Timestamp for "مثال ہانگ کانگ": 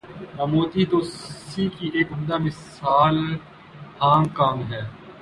2.37-4.61